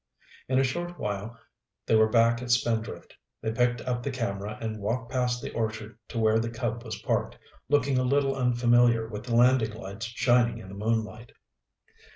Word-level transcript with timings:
In 0.49 0.57
a 0.57 0.63
short 0.63 0.97
while 0.99 1.39
they 1.85 1.93
were 1.95 2.09
back 2.09 2.41
at 2.41 2.49
Spindrift. 2.49 3.13
They 3.43 3.51
picked 3.51 3.81
up 3.81 4.01
the 4.01 4.09
camera 4.09 4.57
and 4.59 4.79
walked 4.81 5.11
past 5.11 5.43
the 5.43 5.53
orchard 5.53 5.95
to 6.07 6.17
where 6.17 6.39
the 6.39 6.49
Cub 6.49 6.81
was 6.83 6.99
parked, 7.03 7.37
looking 7.69 7.99
a 7.99 8.03
little 8.03 8.35
unfamiliar 8.35 9.07
with 9.07 9.25
the 9.25 9.35
landing 9.35 9.75
lights 9.75 10.07
shining 10.07 10.57
in 10.57 10.69
the 10.69 10.73
moonlight. 10.85 11.33